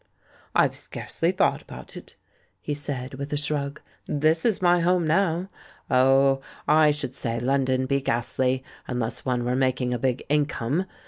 [0.55, 2.15] "I've scarcely thought about it,"
[2.59, 5.51] he said, with a shrug; "this is my home now.
[5.91, 10.87] Oh, I should say London'd be ghastly— unless one were mak ing a big income.